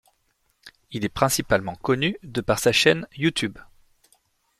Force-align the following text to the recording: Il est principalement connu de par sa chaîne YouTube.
Il 0.89 1.05
est 1.05 1.09
principalement 1.09 1.75
connu 1.75 2.17
de 2.23 2.41
par 2.41 2.57
sa 2.57 2.71
chaîne 2.71 3.05
YouTube. 3.15 3.59